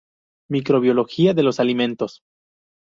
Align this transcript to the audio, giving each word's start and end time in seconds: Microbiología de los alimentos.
Microbiología 0.49 1.35
de 1.35 1.43
los 1.43 1.59
alimentos. 1.59 2.23